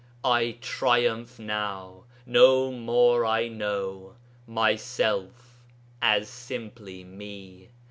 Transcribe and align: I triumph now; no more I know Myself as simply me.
I 0.25 0.57
triumph 0.61 1.37
now; 1.37 2.05
no 2.25 2.71
more 2.71 3.23
I 3.23 3.47
know 3.49 4.15
Myself 4.47 5.59
as 6.01 6.27
simply 6.27 7.03
me. 7.03 7.69